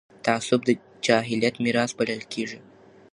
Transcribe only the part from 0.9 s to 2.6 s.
جاهلیت میراث بلل کېږي